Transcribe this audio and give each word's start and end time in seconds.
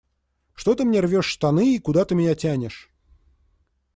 Что 0.55 0.73
ты 0.73 0.83
мне 0.83 0.99
рвешь 0.99 1.27
штаны 1.27 1.75
и 1.75 1.79
куда 1.79 2.05
ты 2.05 2.15
меня 2.15 2.33
тянешь? 2.33 2.89